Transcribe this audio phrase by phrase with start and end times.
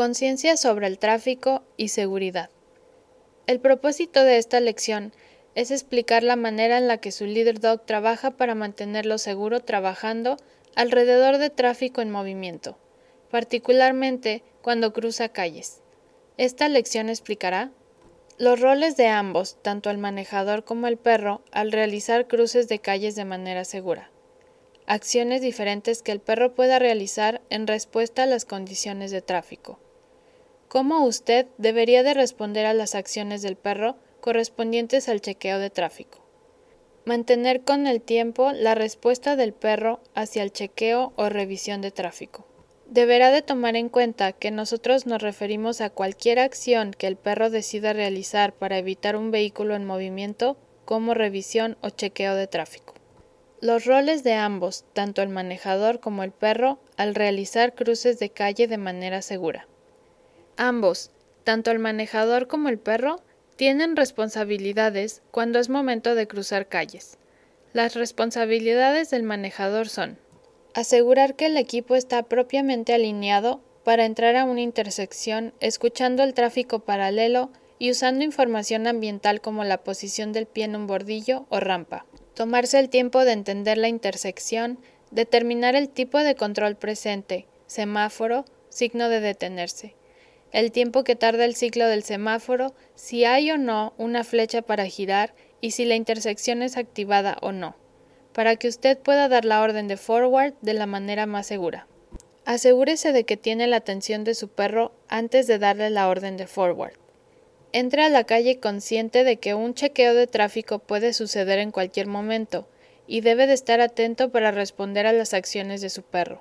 [0.00, 2.48] Conciencia sobre el tráfico y seguridad.
[3.46, 5.12] El propósito de esta lección
[5.54, 10.38] es explicar la manera en la que su líder dog trabaja para mantenerlo seguro trabajando
[10.74, 12.78] alrededor de tráfico en movimiento,
[13.30, 15.82] particularmente cuando cruza calles.
[16.38, 17.70] Esta lección explicará
[18.38, 23.16] los roles de ambos, tanto el manejador como el perro, al realizar cruces de calles
[23.16, 24.10] de manera segura.
[24.86, 29.78] Acciones diferentes que el perro pueda realizar en respuesta a las condiciones de tráfico.
[30.70, 36.24] ¿Cómo usted debería de responder a las acciones del perro correspondientes al chequeo de tráfico?
[37.04, 42.46] Mantener con el tiempo la respuesta del perro hacia el chequeo o revisión de tráfico.
[42.86, 47.50] Deberá de tomar en cuenta que nosotros nos referimos a cualquier acción que el perro
[47.50, 52.94] decida realizar para evitar un vehículo en movimiento como revisión o chequeo de tráfico.
[53.60, 58.68] Los roles de ambos, tanto el manejador como el perro, al realizar cruces de calle
[58.68, 59.66] de manera segura.
[60.62, 61.10] Ambos,
[61.42, 63.22] tanto el manejador como el perro,
[63.56, 67.16] tienen responsabilidades cuando es momento de cruzar calles.
[67.72, 70.18] Las responsabilidades del manejador son
[70.74, 76.80] Asegurar que el equipo está propiamente alineado para entrar a una intersección escuchando el tráfico
[76.80, 82.04] paralelo y usando información ambiental como la posición del pie en un bordillo o rampa.
[82.34, 84.78] Tomarse el tiempo de entender la intersección,
[85.10, 89.96] determinar el tipo de control presente, semáforo, signo de detenerse,
[90.52, 94.86] el tiempo que tarda el ciclo del semáforo, si hay o no una flecha para
[94.86, 97.76] girar y si la intersección es activada o no
[98.32, 101.86] para que usted pueda dar la orden de forward de la manera más segura.
[102.44, 106.46] Asegúrese de que tiene la atención de su perro antes de darle la orden de
[106.46, 106.94] forward.
[107.72, 112.06] Entre a la calle consciente de que un chequeo de tráfico puede suceder en cualquier
[112.06, 112.66] momento
[113.06, 116.40] y debe de estar atento para responder a las acciones de su perro.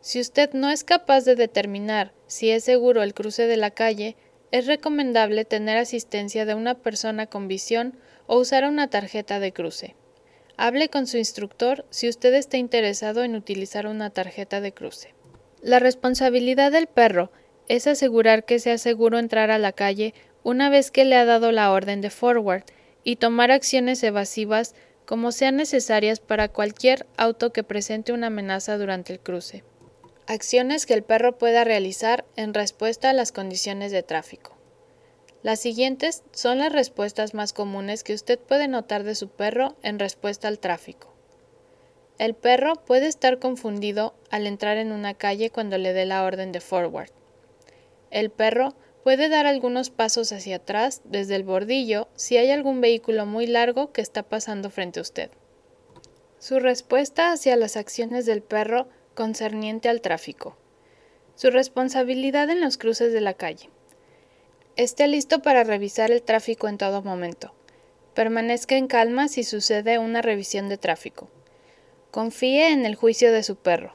[0.00, 4.16] Si usted no es capaz de determinar si es seguro el cruce de la calle,
[4.52, 9.96] es recomendable tener asistencia de una persona con visión o usar una tarjeta de cruce.
[10.56, 15.14] Hable con su instructor si usted está interesado en utilizar una tarjeta de cruce.
[15.60, 17.30] La responsabilidad del perro
[17.68, 21.50] es asegurar que sea seguro entrar a la calle una vez que le ha dado
[21.52, 22.62] la orden de forward
[23.02, 29.12] y tomar acciones evasivas como sean necesarias para cualquier auto que presente una amenaza durante
[29.12, 29.64] el cruce.
[30.28, 34.56] Acciones que el perro pueda realizar en respuesta a las condiciones de tráfico.
[35.44, 40.00] Las siguientes son las respuestas más comunes que usted puede notar de su perro en
[40.00, 41.14] respuesta al tráfico.
[42.18, 46.50] El perro puede estar confundido al entrar en una calle cuando le dé la orden
[46.50, 47.10] de forward.
[48.10, 53.26] El perro puede dar algunos pasos hacia atrás desde el bordillo si hay algún vehículo
[53.26, 55.30] muy largo que está pasando frente a usted.
[56.40, 60.56] Su respuesta hacia las acciones del perro concerniente al tráfico.
[61.34, 63.68] Su responsabilidad en los cruces de la calle.
[64.76, 67.52] Esté listo para revisar el tráfico en todo momento.
[68.14, 71.28] Permanezca en calma si sucede una revisión de tráfico.
[72.12, 73.94] Confíe en el juicio de su perro.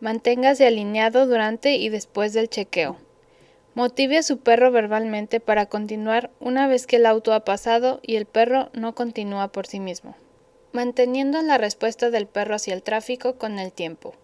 [0.00, 2.98] Manténgase alineado durante y después del chequeo.
[3.74, 8.16] Motive a su perro verbalmente para continuar una vez que el auto ha pasado y
[8.16, 10.16] el perro no continúa por sí mismo.
[10.72, 14.14] Manteniendo la respuesta del perro hacia el tráfico con el tiempo.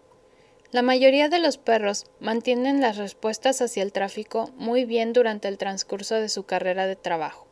[0.71, 5.57] La mayoría de los perros mantienen las respuestas hacia el tráfico muy bien durante el
[5.57, 7.47] transcurso de su carrera de trabajo.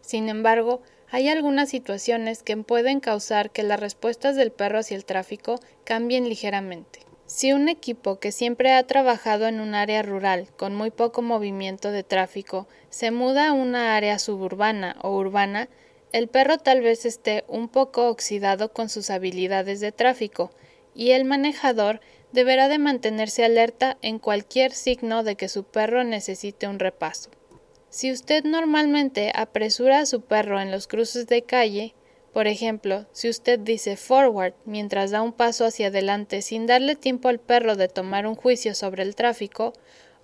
[0.00, 5.04] Sin embargo, hay algunas situaciones que pueden causar que las respuestas del perro hacia el
[5.04, 7.00] tráfico cambien ligeramente.
[7.26, 11.90] Si un equipo que siempre ha trabajado en un área rural con muy poco movimiento
[11.90, 15.68] de tráfico se muda a una área suburbana o urbana,
[16.12, 20.50] el perro tal vez esté un poco oxidado con sus habilidades de tráfico
[20.98, 22.00] y el manejador
[22.32, 27.30] deberá de mantenerse alerta en cualquier signo de que su perro necesite un repaso.
[27.88, 31.94] Si usted normalmente apresura a su perro en los cruces de calle,
[32.32, 37.28] por ejemplo, si usted dice forward mientras da un paso hacia adelante sin darle tiempo
[37.28, 39.74] al perro de tomar un juicio sobre el tráfico,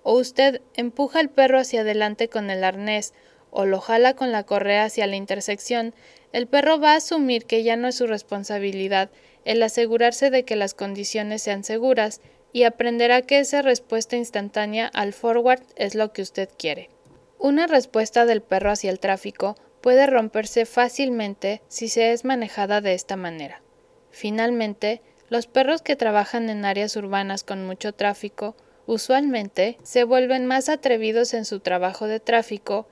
[0.03, 3.13] o usted empuja al perro hacia adelante con el arnés
[3.49, 5.95] o lo jala con la correa hacia la intersección,
[6.33, 9.09] el perro va a asumir que ya no es su responsabilidad
[9.45, 12.19] el asegurarse de que las condiciones sean seguras
[12.51, 16.89] y aprenderá que esa respuesta instantánea al forward es lo que usted quiere.
[17.37, 22.93] Una respuesta del perro hacia el tráfico puede romperse fácilmente si se es manejada de
[22.93, 23.61] esta manera.
[24.09, 28.55] Finalmente, los perros que trabajan en áreas urbanas con mucho tráfico
[28.87, 32.87] usualmente se vuelven más atrevidos en su trabajo de tráfico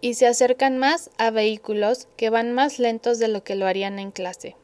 [0.00, 3.98] y se acercan más a vehículos que van más lentos de lo que lo harían
[3.98, 4.56] en clase.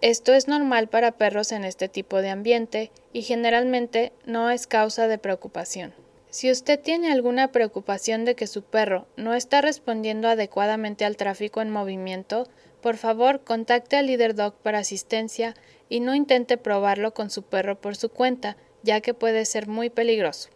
[0.00, 5.08] Esto es normal para perros en este tipo de ambiente y generalmente no es causa
[5.08, 5.92] de preocupación.
[6.30, 11.62] Si usted tiene alguna preocupación de que su perro no está respondiendo adecuadamente al tráfico
[11.62, 12.46] en movimiento,
[12.80, 15.54] por favor contacte al líder dog para asistencia
[15.88, 19.90] y no intente probarlo con su perro por su cuenta, ya que puede ser muy
[19.90, 20.50] peligroso.